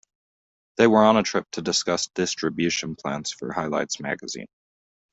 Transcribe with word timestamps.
They 0.77 0.87
were 0.87 1.03
on 1.03 1.17
a 1.17 1.21
trip 1.21 1.45
to 1.51 1.61
discuss 1.61 2.07
distribution 2.07 2.95
plans 2.95 3.31
for 3.31 3.51
Highlights 3.53 3.99
magazine. 3.99 4.47